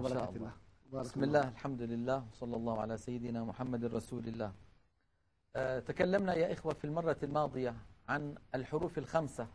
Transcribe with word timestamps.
بركة 0.00 0.28
الله. 0.28 0.52
بسم 0.92 1.24
الله 1.24 1.48
الحمد 1.48 1.82
لله 1.82 2.24
وصلى 2.32 2.56
الله 2.56 2.80
على 2.80 2.96
سيدنا 2.96 3.44
محمد 3.44 3.84
رسول 3.84 4.28
الله. 4.28 4.52
أه 5.56 5.78
تكلمنا 5.78 6.34
يا 6.34 6.52
إخوة 6.52 6.74
في 6.74 6.84
المرة 6.84 7.16
الماضية 7.22 7.74
عن 8.08 8.34
الحروف 8.54 8.98
الخمسة 8.98 9.46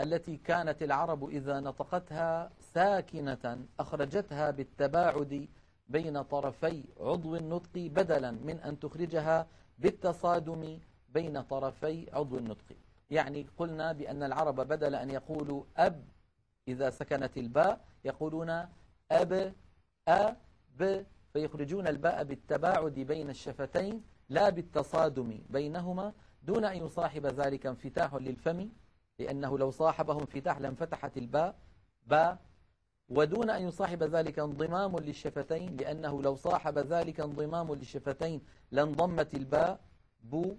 التي 0.00 0.36
كانت 0.36 0.82
العرب 0.82 1.28
إذا 1.28 1.60
نطقتها 1.60 2.50
ساكنة 2.60 3.58
أخرجتها 3.80 4.50
بالتباعد 4.50 5.48
بين 5.88 6.22
طرفي 6.22 6.84
عضو 7.00 7.36
النطق 7.36 7.74
بدلا 7.76 8.30
من 8.30 8.60
أن 8.60 8.78
تخرجها 8.80 9.46
بالتصادم 9.78 10.78
بين 11.08 11.40
طرفي 11.42 12.10
عضو 12.12 12.38
النطق. 12.38 12.76
يعني 13.10 13.46
قلنا 13.56 13.92
بأن 13.92 14.22
العرب 14.22 14.56
بدل 14.60 14.94
أن 14.94 15.10
يقولوا 15.10 15.64
أب 15.76 16.04
إذا 16.68 16.90
سكنت 16.90 17.38
الباء 17.38 17.80
يقولون 18.04 18.66
أب 19.10 19.52
أب 20.08 20.36
فيخرجون 21.32 21.86
الباء 21.88 22.24
بالتباعد 22.24 22.94
بين 22.94 23.30
الشفتين 23.30 24.02
لا 24.28 24.48
بالتصادم 24.50 25.38
بينهما 25.50 26.12
دون 26.42 26.64
أن 26.64 26.76
يصاحب 26.86 27.26
ذلك 27.26 27.66
انفتاح 27.66 28.14
للفم 28.14 28.68
لأنه 29.18 29.58
لو 29.58 29.70
صاحبه 29.70 30.20
انفتاح 30.20 30.58
لانفتحت 30.58 31.16
الباء 31.16 31.54
باء 32.06 32.38
ودون 33.08 33.50
أن 33.50 33.62
يصاحب 33.68 34.02
ذلك 34.02 34.38
انضمام 34.38 34.98
للشفتين 34.98 35.76
لأنه 35.76 36.22
لو 36.22 36.36
صاحب 36.36 36.78
ذلك 36.78 37.20
انضمام 37.20 37.74
للشفتين 37.74 38.40
لانضمت 38.70 39.34
الباء 39.34 39.80
بو 40.22 40.56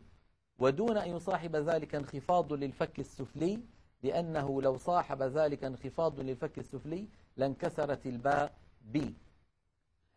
ودون 0.59 0.97
أن 0.97 1.09
يصاحب 1.15 1.55
ذلك 1.55 1.95
انخفاض 1.95 2.53
للفك 2.53 2.99
السفلي 2.99 3.59
لأنه 4.03 4.61
لو 4.61 4.77
صاحب 4.77 5.23
ذلك 5.23 5.63
انخفاض 5.63 6.19
للفك 6.19 6.59
السفلي 6.59 7.07
لانكسرت 7.37 8.05
الباء 8.05 8.53
بي 8.81 9.13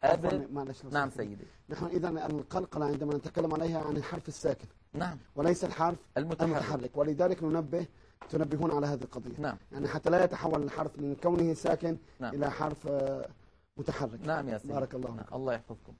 أب 0.02 0.48
نعم 0.92 1.10
سيدي. 1.10 1.46
نحن 1.68 1.84
إذا 1.84 2.08
القلقلة 2.08 2.86
عندما 2.86 3.14
نتكلم 3.14 3.54
عليها 3.54 3.80
عن 3.80 3.96
الحرف 3.96 4.28
الساكن. 4.28 4.66
نعم. 4.92 5.18
وليس 5.36 5.64
الحرف 5.64 5.98
المتحرك, 6.16 6.48
المتحرك. 6.48 6.96
ولذلك 6.96 7.42
ننبه 7.42 7.86
تنبهون 8.30 8.70
على 8.70 8.86
هذه 8.86 9.02
القضية. 9.02 9.40
نعم. 9.40 9.56
يعني 9.72 9.88
حتى 9.88 10.10
لا 10.10 10.24
يتحول 10.24 10.62
الحرف 10.62 10.98
من 10.98 11.14
كونه 11.14 11.54
ساكن 11.54 11.96
نعم. 12.20 12.34
إلى 12.34 12.50
حرف 12.50 12.86
آه، 12.86 13.28
متحرك. 13.76 14.20
نعم 14.26 14.48
يا 14.48 14.58
سيدي. 14.58 14.74
بارك 14.74 14.94
الله 14.94 15.10
نعم. 15.10 15.26
الله 15.32 15.52
يحفظكم. 15.52 15.92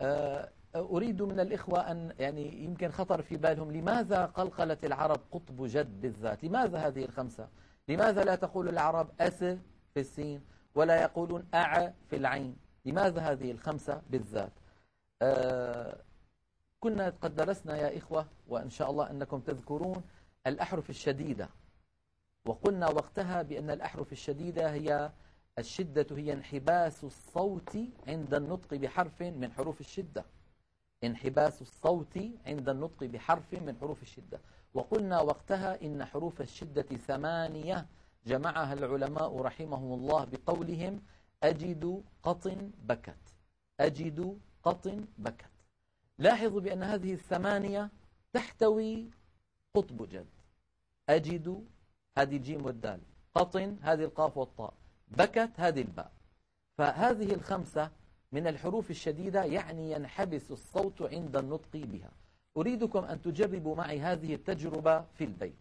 آه، 0.00 0.50
أريد 0.76 1.22
من 1.22 1.40
الإخوة 1.40 1.90
أن 1.90 2.12
يعني 2.18 2.64
يمكن 2.64 2.90
خطر 2.90 3.22
في 3.22 3.36
بالهم 3.36 3.72
لماذا 3.72 4.26
قلقلت 4.26 4.84
العرب 4.84 5.20
قطب 5.32 5.66
جد 5.66 6.00
بالذات؟ 6.00 6.44
لماذا 6.44 6.78
هذه 6.78 7.04
الخمسة؟ 7.04 7.48
لماذا 7.88 8.24
لا 8.24 8.34
تقول 8.34 8.68
العرب 8.68 9.08
أس 9.20 9.38
في 9.94 10.00
السين 10.00 10.40
ولا 10.74 11.02
يقولون 11.02 11.44
أع 11.54 11.92
في 12.10 12.16
العين؟ 12.16 12.63
لماذا 12.84 13.20
هذه 13.20 13.50
الخمسة 13.50 14.02
بالذات؟ 14.10 14.52
آه 15.22 15.96
كنا 16.80 17.12
قد 17.22 17.36
درسنا 17.36 17.76
يا 17.76 17.98
إخوة 17.98 18.26
وإن 18.48 18.70
شاء 18.70 18.90
الله 18.90 19.10
أنكم 19.10 19.40
تذكرون 19.40 20.02
الأحرف 20.46 20.90
الشديدة. 20.90 21.48
وقلنا 22.46 22.88
وقتها 22.88 23.42
بأن 23.42 23.70
الأحرف 23.70 24.12
الشديدة 24.12 24.72
هي 24.72 25.10
الشدة 25.58 26.06
هي 26.16 26.32
انحباس 26.32 27.04
الصوت 27.04 27.78
عند 28.08 28.34
النطق 28.34 28.74
بحرف 28.74 29.22
من 29.22 29.52
حروف 29.52 29.80
الشدة. 29.80 30.24
انحباس 31.04 31.62
الصوت 31.62 32.18
عند 32.46 32.68
النطق 32.68 33.04
بحرف 33.04 33.54
من 33.54 33.76
حروف 33.80 34.02
الشدة. 34.02 34.40
وقلنا 34.74 35.20
وقتها 35.20 35.82
إن 35.82 36.04
حروف 36.04 36.40
الشدة 36.40 36.82
ثمانية 36.82 37.86
جمعها 38.26 38.72
العلماء 38.72 39.40
رحمهم 39.40 39.92
الله 39.92 40.24
بقولهم 40.24 41.00
أجد 41.44 42.02
قط 42.22 42.48
بكت. 42.88 43.24
أجد 43.80 44.38
قط 44.62 44.88
بكت. 45.18 45.54
لاحظوا 46.18 46.60
بأن 46.60 46.82
هذه 46.82 47.12
الثمانية 47.12 47.90
تحتوي 48.32 49.10
قطب 49.74 50.08
جد. 50.08 50.26
أجد 51.08 51.64
هذه 52.18 52.36
الجيم 52.36 52.66
والدال. 52.66 53.00
قط 53.34 53.56
هذه 53.56 54.04
القاف 54.04 54.36
والطاء. 54.36 54.74
بكت 55.08 55.50
هذه 55.56 55.80
الباء. 55.80 56.12
فهذه 56.78 57.34
الخمسة 57.34 57.90
من 58.32 58.46
الحروف 58.46 58.90
الشديدة 58.90 59.44
يعني 59.44 59.92
ينحبس 59.92 60.50
الصوت 60.50 61.02
عند 61.02 61.36
النطق 61.36 61.76
بها. 61.76 62.10
أريدكم 62.56 63.04
أن 63.04 63.22
تجربوا 63.22 63.76
معي 63.76 64.00
هذه 64.00 64.34
التجربة 64.34 65.00
في 65.00 65.24
البيت. 65.24 65.54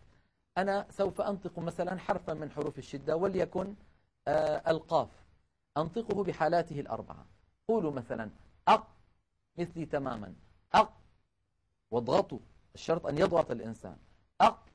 أنا 0.57 0.85
سوف 0.89 1.21
أنطق 1.21 1.59
مثلا 1.59 1.99
حرفا 1.99 2.33
من 2.33 2.51
حروف 2.51 2.77
الشدة 2.77 3.15
وليكن 3.15 3.75
آه 4.27 4.71
القاف. 4.71 5.22
أنطقه 5.77 6.23
بحالاته 6.23 6.79
الأربعة. 6.79 7.25
قولوا 7.67 7.91
مثلا 7.91 8.29
أق 8.67 8.87
مثلي 9.57 9.85
تماما. 9.85 10.33
أق 10.73 10.93
واضغطوا 11.91 12.39
الشرط 12.75 13.05
أن 13.05 13.17
يضغط 13.17 13.51
الإنسان. 13.51 13.97
أق 14.41 14.65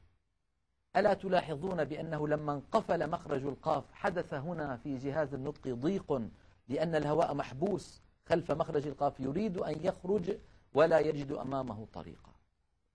ألا 0.96 1.14
تلاحظون 1.14 1.84
بأنه 1.84 2.28
لما 2.28 2.52
انقفل 2.52 3.10
مخرج 3.10 3.46
القاف 3.46 3.84
حدث 3.92 4.34
هنا 4.34 4.76
في 4.76 4.96
جهاز 4.96 5.34
النطق 5.34 5.68
ضيق 5.68 6.22
لأن 6.68 6.94
الهواء 6.94 7.34
محبوس 7.34 8.00
خلف 8.28 8.50
مخرج 8.52 8.86
القاف 8.86 9.20
يريد 9.20 9.58
أن 9.58 9.84
يخرج 9.84 10.38
ولا 10.74 10.98
يجد 10.98 11.32
أمامه 11.32 11.86
طريقة 11.92 12.32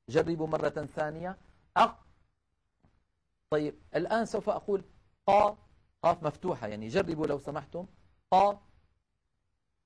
جربوا 0.09 0.47
مرة 0.47 0.87
ثانية. 0.95 1.37
أق 1.77 1.99
طيب 3.49 3.75
الآن 3.95 4.25
سوف 4.25 4.49
أقول 4.49 4.83
قا 5.27 5.57
قاف 6.03 6.23
مفتوحة 6.23 6.67
يعني 6.67 6.87
جربوا 6.87 7.27
لو 7.27 7.39
سمحتم. 7.39 7.85
قا 8.31 8.61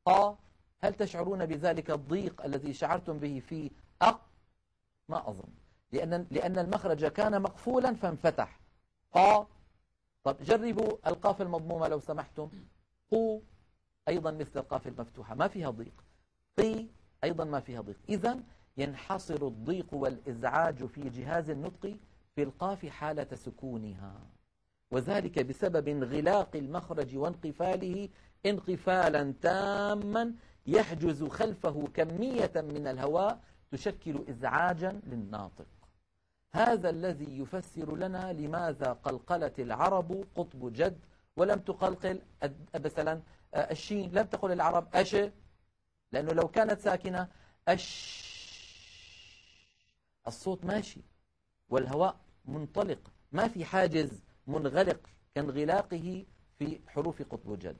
قا 0.06 0.38
هل 0.80 0.94
تشعرون 0.94 1.46
بذلك 1.46 1.92
الضيق 1.92 2.46
الذي 2.46 2.74
شعرتم 2.74 3.20
به 3.20 3.40
في 3.40 3.72
أق؟ 4.02 4.22
ما 5.10 5.30
أظن. 5.30 5.50
لأن, 5.92 6.28
لأن 6.32 6.60
المخرج 6.60 7.06
كان 7.06 7.42
مقفولا 7.42 7.94
فانفتح. 7.94 8.60
قا 9.12 9.48
طب 10.24 10.38
جربوا 10.42 10.98
القاف 11.08 11.42
المضمومة 11.42 11.88
لو 11.88 12.00
سمحتم. 12.00 12.50
قو 13.12 13.42
أيضا 14.08 14.32
مثل 14.32 14.60
القاف 14.60 14.88
المفتوحة 14.88 15.36
ما 15.36 15.48
فيها 15.48 15.70
ضيق. 15.70 16.04
قي 16.58 16.88
أيضا 17.24 17.44
ما 17.44 17.60
فيها 17.60 17.82
ضيق. 17.82 17.98
إذا 18.10 18.40
ينحصر 18.78 19.48
الضيق 19.48 19.94
والإزعاج 19.94 20.86
في 20.86 21.10
جهاز 21.10 21.50
النطق 21.50 21.98
في 22.36 22.44
القاف 22.44 22.86
حالة 22.86 23.36
سكونها. 23.36 24.37
وذلك 24.92 25.40
بسبب 25.46 25.88
انغلاق 25.88 26.56
المخرج 26.56 27.16
وانقفاله 27.18 28.10
انقفالا 28.46 29.34
تاما 29.42 30.34
يحجز 30.68 31.24
خلفه 31.24 31.88
كمية 31.94 32.52
من 32.56 32.88
الهواء 32.88 33.40
تشكل 33.72 34.24
إزعاجا 34.30 35.02
للناطق. 35.08 35.66
هذا 36.54 36.90
الذي 36.90 37.40
يفسر 37.40 37.96
لنا 37.96 38.34
لماذا 38.34 38.94
قلقلت 38.94 39.60
العرب 39.60 40.26
قطب 40.36 40.74
جد 40.74 41.00
ولم 41.38 41.60
تقلقل 41.60 42.22
مثلا 42.76 43.22
الشين. 43.56 44.12
لم 44.12 44.26
تقل 44.26 44.52
العرب 44.52 44.88
أش؟ 44.96 45.16
لأنه 46.12 46.32
لو 46.34 46.48
كانت 46.48 46.80
ساكنة 46.80 47.28
أش. 47.68 48.28
الصوت 50.28 50.66
ماشي 50.66 51.02
والهواء 51.70 52.16
منطلق. 52.46 53.00
ما 53.32 53.48
في 53.48 53.66
حاجز. 53.66 54.22
منغلق 54.48 55.00
كانغلاقه 55.36 56.26
في 56.60 56.80
حروف 56.88 57.22
قطب 57.22 57.60
جد. 57.60 57.78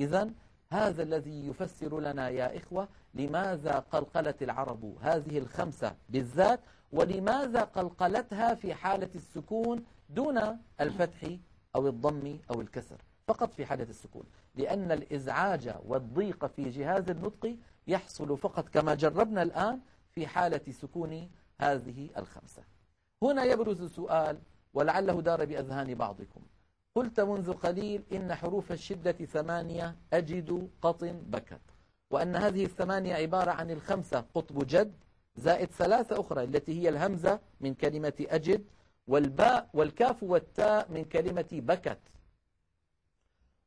إذا 0.00 0.30
هذا 0.68 1.02
الذي 1.02 1.46
يفسر 1.46 2.00
لنا 2.00 2.28
يا 2.28 2.56
إخوة 2.56 2.88
لماذا 3.14 3.78
قلقلت 3.78 4.42
العرب 4.42 4.96
هذه 5.00 5.38
الخمسة 5.38 5.96
بالذات؟ 6.08 6.60
ولماذا 6.92 7.60
قلقلتها 7.64 8.54
في 8.54 8.74
حالة 8.74 9.10
السكون 9.14 9.84
دون 10.10 10.58
الفتح 10.80 11.36
أو 11.76 11.88
الضم 11.88 12.38
أو 12.50 12.60
الكسر؟ 12.60 12.96
فقط 13.26 13.52
في 13.52 13.66
حالة 13.66 13.84
السكون. 13.84 14.24
لأن 14.54 14.92
الإزعاج 14.92 15.74
والضيق 15.84 16.46
في 16.46 16.70
جهاز 16.70 17.10
النطق 17.10 17.56
يحصل 17.86 18.38
فقط 18.38 18.68
كما 18.68 18.94
جربنا 18.94 19.42
الآن 19.42 19.80
في 20.14 20.26
حالة 20.26 20.72
سكون 20.72 21.30
هذه 21.60 22.08
الخمسة. 22.16 22.62
هنا 23.22 23.44
يبرز 23.44 23.82
سؤال 23.94 24.38
ولعله 24.76 25.20
دار 25.22 25.44
بأذهان 25.44 25.94
بعضكم. 25.94 26.40
قلت 26.94 27.20
منذ 27.20 27.52
قليل 27.52 28.02
إن 28.12 28.34
حروف 28.34 28.72
الشدة 28.72 29.12
ثمانية 29.12 29.96
أجد 30.12 30.68
قط 30.82 31.04
بكت. 31.04 31.60
وأن 32.10 32.36
هذه 32.36 32.64
الثمانية 32.64 33.14
عبارة 33.14 33.50
عن 33.50 33.70
الخمسة 33.70 34.24
قطب 34.34 34.66
جد 34.66 34.92
زائد 35.36 35.70
ثلاثة 35.70 36.20
أخرى 36.20 36.44
التي 36.44 36.82
هي 36.82 36.88
الهمزة 36.88 37.40
من 37.60 37.74
كلمة 37.74 38.12
أجد 38.20 38.64
والباء 39.08 39.68
والكاف 39.74 40.22
والتاء 40.22 40.90
من 40.90 41.04
كلمة 41.04 41.48
بكت. 41.52 41.98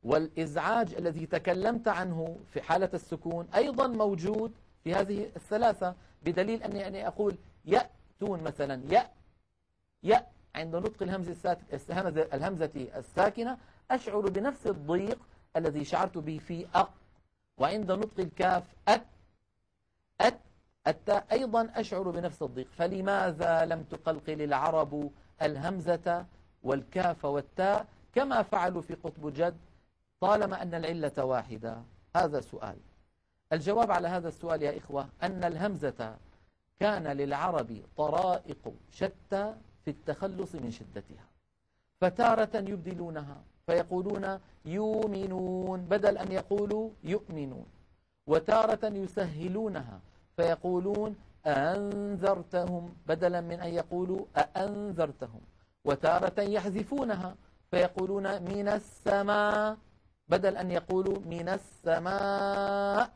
والإزعاج 0.02 0.94
الذي 0.94 1.26
تكلمت 1.26 1.88
عنه 1.88 2.36
في 2.52 2.62
حالة 2.62 2.90
السكون 2.94 3.48
أيضا 3.54 3.86
موجود 3.86 4.52
في 4.84 4.94
هذه 4.94 5.30
الثلاثة 5.36 5.94
بدليل 6.22 6.62
أني 6.62 7.06
أقول 7.06 7.36
يأتون 7.64 8.42
مثلا 8.42 8.82
يأ 8.92 9.10
يأ 10.02 10.26
عند 10.54 10.76
نطق 10.76 11.02
الهمزة 11.02 11.56
الهمزة 12.34 12.88
الساكنة 12.96 13.58
أشعر 13.90 14.20
بنفس 14.20 14.66
الضيق 14.66 15.18
الذي 15.56 15.84
شعرت 15.84 16.18
به 16.18 16.38
في 16.38 16.66
أق 16.74 16.92
وعند 17.58 17.92
نطق 17.92 18.20
الكاف 18.20 18.64
أت 18.88 19.06
أت 20.20 20.40
التاء 20.86 21.26
أيضا 21.32 21.70
أشعر 21.74 22.10
بنفس 22.10 22.42
الضيق. 22.42 22.66
فلماذا 22.78 23.64
لم 23.64 23.82
تقلقل 23.82 24.42
العرب 24.42 25.10
الهمزة 25.42 26.26
والكاف 26.62 27.24
والتاء 27.24 27.86
كما 28.14 28.42
فعلوا 28.42 28.82
في 28.82 28.94
قطب 28.94 29.32
جد؟ 29.32 29.56
طالما 30.20 30.62
أن 30.62 30.74
العلة 30.74 31.24
واحدة. 31.24 31.82
هذا 32.16 32.40
سؤال. 32.40 32.76
الجواب 33.52 33.90
على 33.90 34.08
هذا 34.08 34.28
السؤال 34.28 34.62
يا 34.62 34.78
إخوة 34.78 35.08
أن 35.22 35.44
الهمزة 35.44 36.16
كان 36.80 37.06
للعرب 37.06 37.82
طرائق 37.96 38.74
شتى 38.90 39.54
في 39.84 39.90
التخلص 39.90 40.54
من 40.54 40.70
شدتها. 40.70 41.26
فتارة 42.00 42.56
يبدلونها 42.56 43.42
فيقولون 43.66 44.38
يؤمنون 44.64 45.80
بدل 45.80 46.18
أن 46.18 46.32
يقولوا 46.32 46.90
يؤمنون. 47.04 47.66
وتارة 48.26 48.86
يسهلونها 48.86 50.00
فيقولون 50.36 51.16
أنذرتهم 51.46 52.94
بدلا 53.06 53.40
من 53.40 53.60
أن 53.60 53.74
يقولوا 53.74 54.26
أأنذرتهم. 54.36 55.40
وتارة 55.84 56.40
يحذفونها 56.40 57.36
فيقولون 57.70 58.42
من 58.42 58.68
السماء 58.68 59.78
بدل 60.28 60.56
أن 60.56 60.70
يقولوا 60.70 61.18
من 61.18 61.48
السماء. 61.48 63.12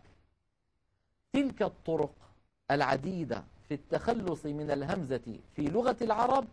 تلك 1.33 1.63
الطرق 1.63 2.15
العديدة 2.71 3.45
في 3.75 3.81
التخلص 3.81 4.47
من 4.47 4.71
الهمزة 4.71 5.39
في 5.57 5.63
لغة 5.63 5.97
العرب 6.03 6.45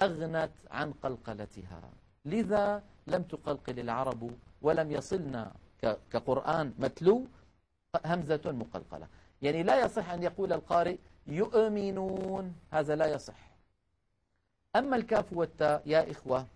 أغنت 0.00 0.50
عن 0.70 0.92
قلقلتها. 0.92 1.82
لذا 2.24 2.82
لم 3.06 3.22
تقلقل 3.22 3.80
العرب 3.80 4.30
ولم 4.62 4.92
يصلنا 4.92 5.52
كقرآن 6.12 6.74
متلو 6.78 7.26
همزة 8.04 8.40
مقلقلة. 8.46 9.06
يعني 9.42 9.62
لا 9.62 9.84
يصح 9.84 10.10
أن 10.10 10.22
يقول 10.22 10.52
القارئ 10.52 10.96
يؤمنون 11.26 12.54
هذا 12.70 12.96
لا 12.96 13.06
يصح. 13.06 13.50
أما 14.76 14.96
الكاف 14.96 15.32
والتاء 15.32 15.82
يا 15.86 16.10
إخوة 16.10 16.46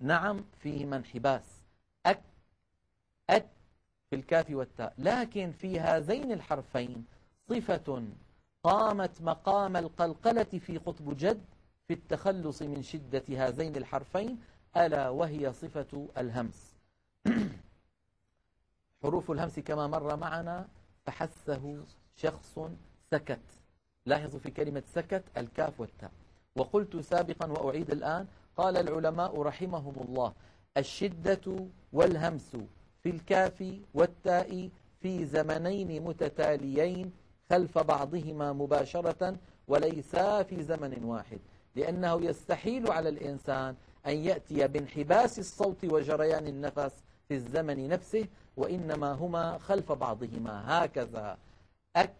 نعم 0.00 0.44
فيهما 0.62 0.96
انحباس. 0.96 1.62
أك 2.06 2.22
أك 3.30 3.46
في 4.10 4.16
الكاف 4.16 4.50
والتاء. 4.50 4.94
لكن 4.98 5.52
في 5.52 5.80
هذين 5.80 6.32
الحرفين 6.32 7.04
صفة 7.48 8.02
قامت 8.66 9.22
مقام 9.22 9.76
القلقلة 9.76 10.44
في 10.44 10.78
قطب 10.78 11.16
جد 11.16 11.44
في 11.88 11.94
التخلص 11.94 12.62
من 12.62 12.82
شدة 12.82 13.22
هذين 13.30 13.76
الحرفين 13.76 14.38
ألا 14.76 15.08
وهي 15.08 15.52
صفة 15.52 16.08
الهمس. 16.18 16.74
حروف 19.02 19.30
الهمس 19.30 19.58
كما 19.58 19.86
مر 19.86 20.16
معنا 20.16 20.68
فحسه 21.04 21.84
شخص 22.16 22.58
سكت. 23.10 23.40
لاحظوا 24.06 24.40
في 24.40 24.50
كلمة 24.50 24.82
سكت 24.94 25.24
الكاف 25.36 25.80
والتاء. 25.80 26.10
وقلت 26.56 26.96
سابقا 26.96 27.46
وأعيد 27.46 27.90
الآن 27.90 28.26
قال 28.56 28.76
العلماء 28.76 29.42
رحمهم 29.42 29.94
الله 30.08 30.32
الشدة 30.76 31.66
والهمس 31.92 32.56
في 33.02 33.10
الكاف 33.10 33.64
والتاء 33.94 34.68
في 35.02 35.24
زمنين 35.24 36.04
متتاليين 36.04 37.12
خلف 37.50 37.78
بعضهما 37.78 38.52
مباشرة 38.52 39.36
وليسا 39.68 40.42
في 40.42 40.62
زمن 40.62 41.04
واحد. 41.04 41.38
لأنه 41.74 42.24
يستحيل 42.24 42.92
على 42.92 43.08
الإنسان 43.08 43.76
أن 44.06 44.16
يأتي 44.16 44.68
بانحباس 44.68 45.38
الصوت 45.38 45.84
وجريان 45.84 46.46
النفس 46.46 47.02
في 47.28 47.34
الزمن 47.34 47.88
نفسه 47.88 48.26
وإنما 48.56 49.12
هما 49.12 49.58
خلف 49.58 49.92
بعضهما. 49.92 50.84
هكذا. 50.84 51.38
أك 51.96 52.14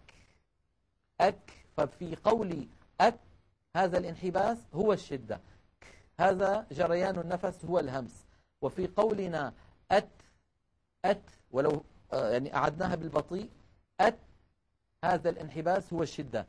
أك 1.20 1.52
ففي 1.76 2.16
قول 2.24 2.68
أك 3.00 3.18
هذا 3.76 3.98
الانحباس 3.98 4.58
هو 4.74 4.92
الشدة. 4.92 5.40
هذا 6.20 6.66
جريان 6.72 7.18
النفس 7.18 7.64
هو 7.64 7.78
الهمس. 7.78 8.26
وفي 8.62 8.86
قولنا 8.86 9.52
أت 9.90 10.08
أت 11.04 11.30
ولو 11.52 11.84
آه، 12.12 12.30
يعني 12.30 12.54
أعدناها 12.54 12.94
بالبطيء 12.94 13.48
أت 14.00 14.18
هذا 15.06 15.30
الانحباس 15.30 15.92
هو 15.92 16.02
الشدة. 16.02 16.46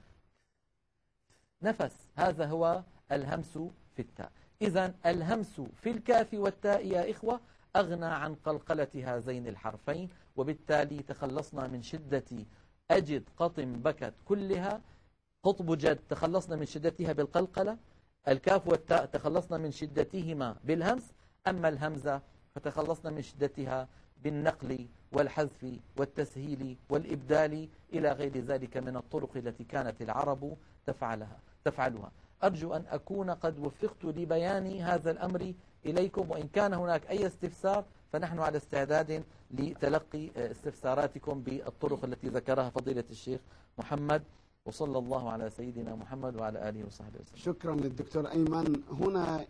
نفس 1.62 1.96
هذا 2.16 2.46
هو 2.46 2.84
الهمس 3.12 3.58
في 3.96 4.00
التاء. 4.00 4.32
إذا 4.62 4.94
الهمس 5.06 5.62
في 5.82 5.92
الكاف 5.92 6.34
والتاء 6.34 6.88
يا 6.88 7.12
إخوة 7.12 7.40
أغنى 7.76 8.06
عن 8.06 8.36
قلقلة 8.36 8.88
هذين 8.96 9.48
الحرفين 9.48 10.10
وبالتالي 10.36 11.00
تخلصنا 11.04 11.68
من 11.68 11.82
شدة 11.82 12.24
أجد 12.92 13.24
قطم 13.38 13.74
بكت 13.74 14.14
كلها. 14.26 14.82
قطب 15.44 15.78
جد 15.78 16.00
تخلصنا 16.10 16.56
من 16.56 16.66
شدتها 16.66 17.14
بالقلقلة. 17.14 17.78
الكاف 18.28 18.68
والتاء 18.68 19.06
تخلصنا 19.06 19.58
من 19.58 19.72
شدتهما 19.72 20.56
بالهمس. 20.64 21.04
أما 21.48 21.70
الهمزة 21.70 22.22
فتخلصنا 22.56 23.12
من 23.12 23.22
شدتها 23.22 23.88
بالنقل 24.24 24.88
والحذف 25.12 25.66
والتسهيل 25.98 26.78
والإبدال 26.90 27.70
إلى 27.94 28.12
غير 28.12 28.38
ذلك 28.38 28.78
من 28.78 28.98
الطرق 28.98 29.38
التي 29.38 29.64
كانت 29.64 30.02
العرب 30.02 30.58
تفعلها 30.86 31.40
تفعلها. 31.66 32.12
أرجو 32.44 32.74
أن 32.74 32.84
أكون 32.90 33.30
قد 33.30 33.60
وفقت 33.60 34.06
لبيان 34.06 34.82
هذا 34.82 35.12
الأمر 35.12 35.54
إليكم 35.86 36.32
وإن 36.32 36.48
كان 36.48 36.74
هناك 36.74 37.10
أي 37.10 37.28
استفسار 37.28 37.86
فنحن 38.14 38.40
على 38.40 38.58
استعداد 38.58 39.24
لتلقي 39.52 40.30
استفساراتكم 40.38 41.42
بالطرق 41.42 42.06
التي 42.06 42.28
ذكرها 42.28 42.70
فضيلة 42.70 43.04
الشيخ 43.10 43.40
محمد 43.78 44.24
وصلى 44.66 44.98
الله 44.98 45.32
على 45.32 45.50
سيدنا 45.50 45.96
محمد 45.96 46.36
وعلى 46.36 46.70
آله 46.70 46.86
وصحبه 46.86 47.20
وسلم. 47.22 47.38
شكرا 47.38 47.76
للدكتور 47.76 48.32
أيمن. 48.32 48.84
هنا 48.92 49.46